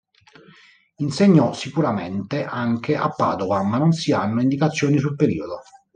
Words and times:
Insegnò 0.95 1.53
sicuramente 1.53 2.43
anche 2.43 2.95
a 2.95 3.11
Padova, 3.11 3.61
ma 3.61 3.77
non 3.77 3.91
si 3.91 4.11
hanno 4.11 4.41
indicazioni 4.41 4.97
sul 4.97 5.15
periodo. 5.15 5.61